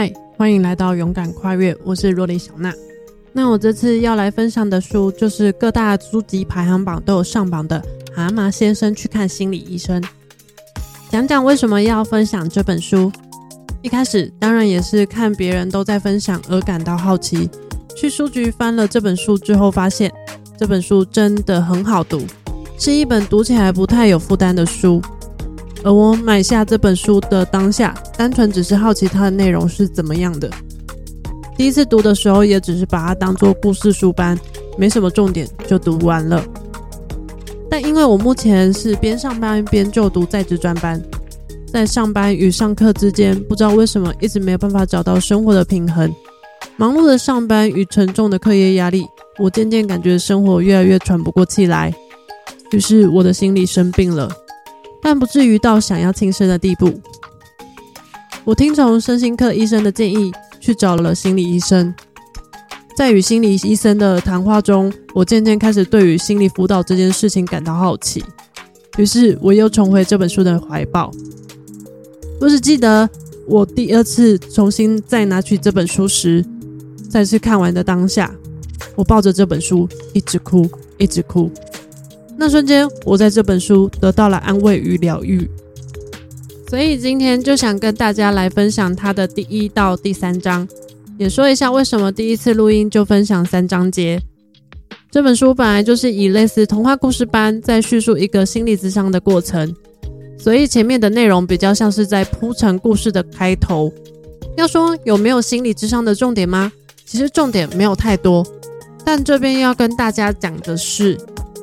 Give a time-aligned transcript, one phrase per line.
[0.00, 2.72] 嗨，欢迎来到勇敢跨越，我是若莉小娜。
[3.32, 7.82] 那我这次要来分享的书，就是各大书籍排行榜都有上榜的
[8.14, 10.00] 《蛤蟆先生去看心理医生》，
[11.10, 13.10] 讲讲为什么要分享这本书。
[13.82, 17.50] 一开始当然也是看别人都在分享而感到好奇，
[17.96, 20.08] 去书局翻了这本书之后，发现
[20.56, 22.22] 这本书真的很好读，
[22.78, 25.02] 是一本读起来不太有负担的书。
[25.84, 30.50] 而我买下这本书的当下，单纯只是好奇它的内容是怎么样的。
[31.56, 34.38] 第一次读的时候，也只是把它当做故事书般，
[34.76, 36.44] 没什么重点就读完了。
[37.70, 41.02] 但因为我目前是边上班边就读在职专班，
[41.72, 46.12] 在上班与上课之间，不知道为什么一直没有办法找到生活的平衡。
[46.76, 49.04] 忙碌的上班与沉重的课业压力，
[49.38, 51.92] 我渐渐感觉生活越来越喘不过气来，
[52.70, 54.30] 于是我的心里生病了。
[55.02, 57.00] 但不至于到想要轻生的地步。
[58.44, 61.94] 我听从身心科医生的建议，去找了心理医生。
[62.96, 68.24] 在与心理医生的谈话中，我渐渐开始对于心理辅导这件事情感到好奇。
[68.96, 71.10] 于是，我又重回这本书的怀抱。
[72.40, 73.08] 我只记得
[73.46, 76.44] 我第二次重新再拿取这本书时，
[77.08, 78.34] 再次看完的当下，
[78.96, 81.50] 我抱着这本书一直哭，一直哭。
[82.40, 85.50] 那瞬间，我在这本书得到了安慰与疗愈，
[86.70, 90.66] 所以今天就想跟大家来分享它的第一到第三章，
[91.18, 94.22] 也说一下为什么第一次录音就分享三章节。
[95.10, 99.74] 这本书本来就是以类似童话故事般在叙述一个心理智商的过程，
[100.38, 103.92] 所以前面的内容比较像是在铺陈故事的开头。
[104.56, 106.70] 要说有没有心理智商的重点吗？
[107.04, 108.46] 其实重点没有太多，
[109.04, 111.18] 但这边要跟大家讲的是。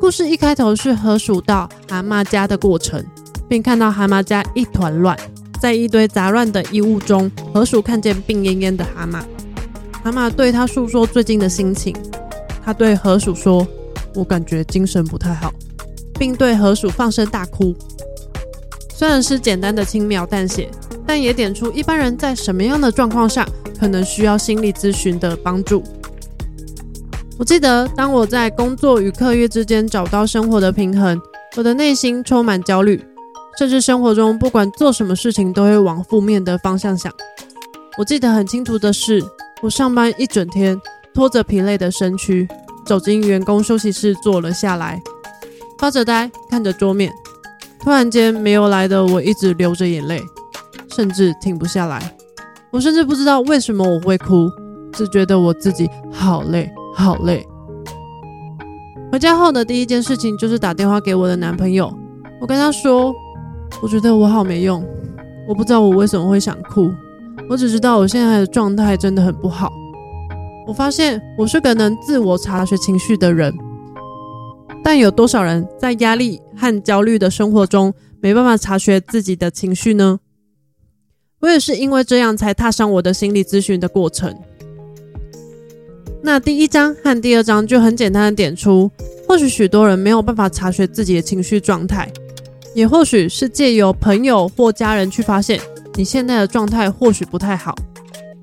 [0.00, 3.04] 故事一开头是河鼠到蛤蟆家的过程，
[3.46, 5.14] 并看到蛤蟆家一团乱，
[5.60, 9.22] 在一堆杂乱的衣物中，河鼠看见病恹恹的蛤蟆。
[10.02, 11.94] 蛤蟆对他诉说最近的心情，
[12.64, 13.68] 他对河鼠说
[14.16, 15.52] ：“我感觉精神不太好。”
[16.18, 17.76] 并对河鼠放声大哭。
[18.88, 20.70] 虽然是简单的轻描淡写，
[21.06, 23.46] 但也点出一般人在什么样的状况下
[23.78, 25.84] 可能需要心理咨询的帮助。
[27.40, 31.18] 我记得，当我在工作与课业之间找到生活的平衡，
[31.56, 33.02] 我的内心充满焦虑，
[33.58, 37.10] 甚至生活中不管做什么事情都会往负面的方向想。
[37.96, 39.24] 我记得很清楚的是，
[39.62, 40.78] 我上班一整天，
[41.14, 42.46] 拖着疲累的身躯
[42.84, 45.00] 走进员工休息室坐了下来，
[45.78, 47.10] 发着呆看着桌面。
[47.82, 50.22] 突然间，没有来的我一直流着眼泪，
[50.94, 52.14] 甚至停不下来。
[52.70, 54.50] 我甚至不知道为什么我会哭，
[54.92, 56.70] 只觉得我自己好累。
[57.00, 57.46] 好累。
[59.10, 61.92] 回家后的第一件事情就是打电话给我的男朋友。
[62.40, 63.12] 我跟他说
[63.82, 64.86] ：“我觉得我好没用，
[65.48, 66.90] 我不知道我为什么会想哭。
[67.48, 69.72] 我只知道我现在的状态真的很不好。
[70.66, 73.52] 我发现我是个能自我察觉情绪的人，
[74.84, 80.20] 但有多少人在压力和焦虑的生活中没办法察觉自己的情绪呢？
[81.40, 84.32] 我也是因为这样才踏上我的心理咨询的过程。”
[86.22, 88.90] 那第一章和第二章就很简单的点出，
[89.26, 92.10] 或许许多人没有办法察觉自己的情绪状态，
[92.74, 95.58] 也或许是借由朋友或家人去发现
[95.94, 97.74] 你现在的状态或许不太好，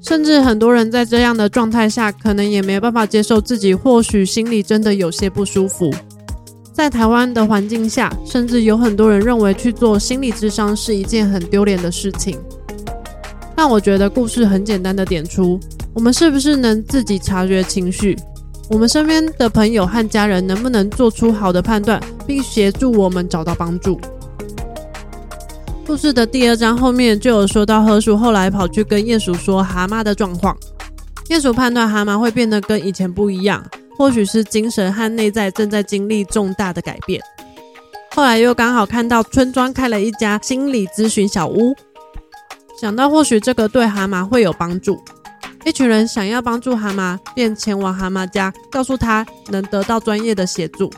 [0.00, 5.92] 甚至很多人在这样的状态下，可能也没有办法接受自己或许心里真的有些不舒服。
[6.72, 12.38] 在台湾的环境下，甚至有很多人认为去做心理智商是一件很丢脸的事情。
[13.54, 15.60] 但我觉得故事很简单的点出。
[15.96, 18.14] 我们是不是能自己察觉情绪？
[18.68, 23.98] 我们身边的朋友和家人能不能做出好的判断，并协助我们找到帮助？
[25.86, 30.54] 故事的第二章后面就有说到，河鼠后来跑去跟鼹鼠说蛤蟆的状况。
[31.30, 33.64] 鼹鼠判断蛤蟆会变得跟以前不一样，
[33.96, 37.18] 或许是精神和内在正在经历重大的改变。
[38.14, 41.74] 后来又刚好看到村庄开了一家心理咨询小屋，
[42.78, 45.00] 想到或许这个对蛤蟆会有帮助。
[45.66, 50.88] 一群人想要帮助蛤蟆，便前往蛤蟆家，告诉他能得到专业的协助。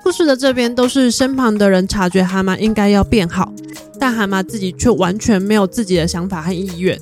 [0.00, 3.52] 故事的这边都是身旁的人察觉蛤蟆应该要变好，
[3.98, 6.96] 但蛤蟆自己却完全没有自己的想法和意愿。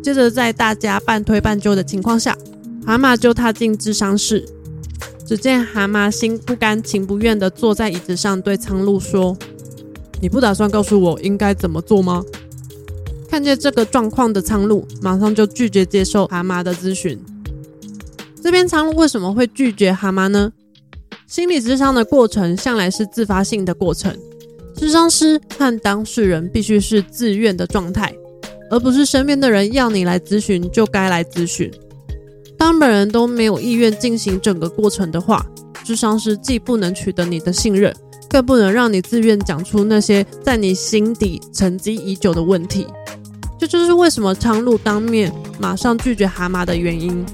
[0.00, 2.38] 接着在大家半推半就的情况下，
[2.86, 4.48] 蛤蟆就踏进智商室。
[5.26, 9.36] 只见蛤蟆心不甘情不愿地坐在椅子上，对苍鹭说
[10.22, 12.22] ：“你不打算告诉我应该怎么做吗？”
[13.32, 17.18] 看见这个状况的苍鹭，马上就拒绝接受蛤蟆的咨询。
[18.42, 20.52] 这边苍鹭为什么会拒绝蛤蟆呢？
[21.26, 24.14] 心理智商的过程向来是自发性的过程，
[24.76, 28.14] 智商师和当事人必须是自愿的状态，
[28.70, 31.72] 而不是身边的人要你来咨询就该来咨询。
[32.58, 35.42] 当本人都没有意愿进行整个过程的话，
[35.82, 37.96] 智商师既不能取得你的信任，
[38.28, 42.86] 更不能让你自愿讲出那些在你心底沉积已久的问题。
[43.62, 47.24] 这就是为什么昌路当面马上拒绝蛤蟆的原因。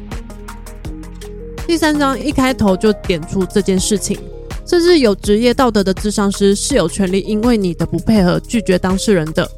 [1.67, 4.21] 第三章一开头就点出这件事情，
[4.67, 9.51] 甚至有职业道德的智商师是有权利因为你的不配合拒绝当事人的。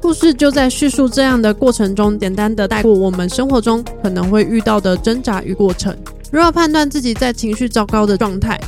[0.00, 5.94] 故事就在叙述这样的过程中，简单的带过我们生活中可能会遇到的挣扎与过程。
[6.32, 8.58] 如何判断自己在情绪糟糕的状态？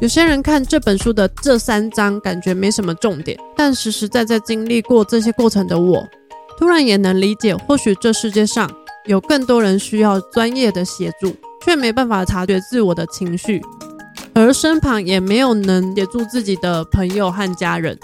[0.00, 6.06] 有些人看这本书的这三章，感觉没什么重点，但实实在在经历过这些过程的我，
[6.58, 8.68] 突然也能理解，或许这世界上
[9.06, 11.34] 有更多人需要专业的协助，
[11.64, 13.62] 却没办法察觉自我的情绪，
[14.34, 17.96] 而身旁也没有能协助自己的朋友和家人。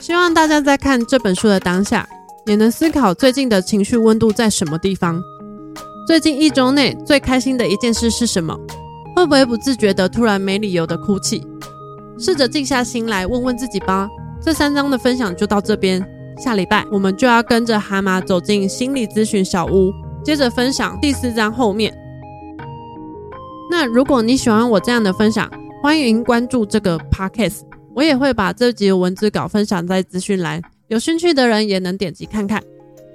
[0.00, 2.08] 希望大家在看这本书的当下，
[2.46, 5.20] 也能思考最近的情绪温度在什么地方。
[6.06, 8.56] 最近一周内最开心的一件事是什么？
[9.16, 11.44] 会不会不自觉的突然没理由的哭泣？
[12.20, 14.08] 试着静下心来问问自己吧。
[14.40, 16.00] 这三章的分享就到这边，
[16.38, 19.92] 下礼拜我们就要跟着蛤蟆走进心理咨询小屋，
[20.24, 21.96] 接着分享第四章后面。
[23.70, 25.50] 那如果你喜欢我这样的分享，
[25.82, 27.60] 欢迎关注这个 podcast。
[27.94, 32.62] 我也会把这集文字稿分享在资讯栏，有兴趣的人也能点击看看。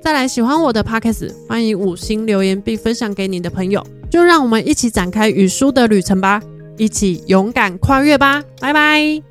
[0.01, 3.85] 再来，喜欢我的 podcast，欢迎五星留言并分享给你的朋友。
[4.09, 6.41] 就让我们一起展开与书的旅程吧，
[6.77, 8.44] 一起勇敢跨越吧！
[8.59, 9.30] 拜拜。